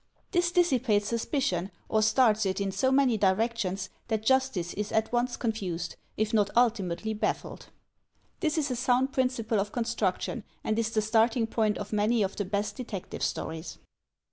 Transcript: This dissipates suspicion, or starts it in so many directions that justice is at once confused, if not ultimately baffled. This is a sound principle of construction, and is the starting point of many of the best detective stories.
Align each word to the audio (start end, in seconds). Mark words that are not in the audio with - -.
This 0.31 0.51
dissipates 0.51 1.07
suspicion, 1.07 1.69
or 1.87 2.01
starts 2.01 2.43
it 2.47 2.59
in 2.59 2.71
so 2.71 2.91
many 2.91 3.17
directions 3.17 3.89
that 4.07 4.25
justice 4.25 4.73
is 4.73 4.91
at 4.91 5.11
once 5.13 5.37
confused, 5.37 5.95
if 6.17 6.33
not 6.33 6.49
ultimately 6.57 7.13
baffled. 7.13 7.67
This 8.39 8.57
is 8.57 8.71
a 8.71 8.75
sound 8.75 9.13
principle 9.13 9.59
of 9.59 9.71
construction, 9.71 10.43
and 10.63 10.79
is 10.79 10.89
the 10.89 11.03
starting 11.03 11.45
point 11.45 11.77
of 11.77 11.93
many 11.93 12.23
of 12.23 12.35
the 12.35 12.45
best 12.45 12.75
detective 12.77 13.21
stories. 13.21 13.77